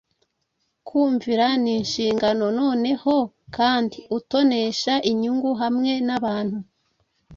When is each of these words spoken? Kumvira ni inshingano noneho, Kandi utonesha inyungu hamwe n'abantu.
Kumvira 0.87 1.45
ni 1.63 1.71
inshingano 1.79 2.45
noneho, 2.59 3.15
Kandi 3.55 3.99
utonesha 4.17 4.93
inyungu 5.11 5.49
hamwe 5.61 5.91
n'abantu. 6.07 6.57